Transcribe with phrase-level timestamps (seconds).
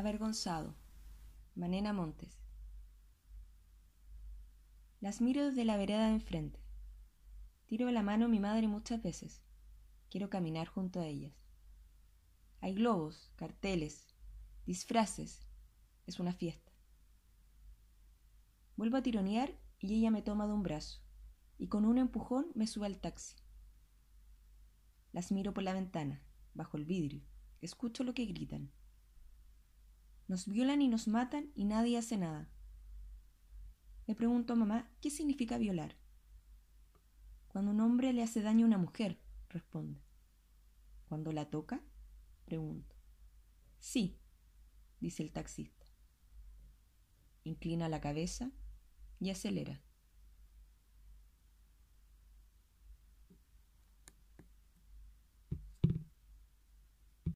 [0.00, 0.74] Avergonzado.
[1.54, 2.40] Manena Montes.
[4.98, 6.58] Las miro desde la vereda de enfrente.
[7.66, 9.42] Tiro la mano a mi madre muchas veces.
[10.08, 11.34] Quiero caminar junto a ellas.
[12.62, 14.16] Hay globos, carteles,
[14.64, 15.46] disfraces.
[16.06, 16.72] Es una fiesta.
[18.76, 21.02] Vuelvo a tironear y ella me toma de un brazo
[21.58, 23.36] y con un empujón me sube al taxi.
[25.12, 26.22] Las miro por la ventana,
[26.54, 27.22] bajo el vidrio.
[27.60, 28.72] Escucho lo que gritan.
[30.30, 32.48] Nos violan y nos matan y nadie hace nada.
[34.06, 35.96] Le pregunto a mamá, ¿qué significa violar?
[37.48, 40.00] Cuando un hombre le hace daño a una mujer, responde.
[41.08, 41.82] ¿Cuando la toca?
[42.44, 42.94] Pregunto.
[43.80, 44.20] Sí,
[45.00, 45.84] dice el taxista.
[47.42, 48.52] Inclina la cabeza
[49.18, 49.82] y acelera.